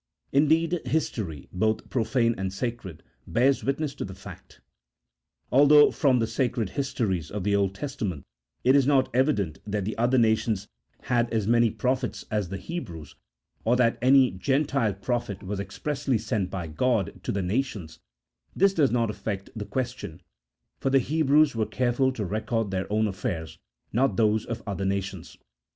Indeed, 0.31 0.81
his 0.85 1.11
tory, 1.11 1.47
both 1.51 1.91
profane 1.91 2.33
and 2.35 2.51
sacred, 2.51 3.03
bears 3.27 3.63
witness 3.63 3.93
to 3.93 4.03
the 4.03 4.15
fact. 4.15 4.59
Although, 5.51 5.91
from 5.91 6.17
the 6.17 6.25
sacred 6.25 6.71
histories 6.71 7.29
of 7.29 7.43
the 7.43 7.55
Old 7.55 7.75
Testament, 7.75 8.23
it 8.63 8.75
is 8.75 8.87
not 8.87 9.13
evident 9.13 9.59
that 9.67 9.85
the 9.85 9.95
other 9.99 10.17
nations 10.17 10.67
had 11.01 11.31
as 11.31 11.45
many 11.45 11.69
pro 11.69 11.93
E 11.93 11.95
50 11.97 12.07
A 12.07 12.09
THEOLOGICO 12.09 12.25
POLITICAL 12.25 12.47
TREATISE. 12.47 12.47
[CHAP. 12.49 12.49
III. 12.49 12.49
phets 12.49 12.49
as 12.49 12.49
the 12.49 12.73
Hebrews, 12.73 13.15
or 13.63 13.75
that 13.75 13.97
any 14.01 14.31
Gentile 14.31 14.93
prophet 14.95 15.43
was 15.43 15.59
ex 15.59 15.77
pressly 15.77 16.19
sent 16.19 16.49
by 16.49 16.65
God 16.65 17.19
to 17.23 17.31
the 17.31 17.43
nations, 17.43 17.99
this 18.55 18.73
does 18.73 18.89
not 18.89 19.11
affect 19.11 19.51
the 19.55 19.65
question, 19.65 20.19
for 20.79 20.89
the 20.89 20.97
Hebrews 20.97 21.55
were 21.55 21.67
careful 21.67 22.11
to 22.13 22.25
record 22.25 22.71
their 22.71 22.91
own 22.91 23.07
affairs, 23.07 23.59
not 23.93 24.17
those 24.17 24.45
of 24.45 24.63
other 24.65 24.85
nations. 24.85 25.37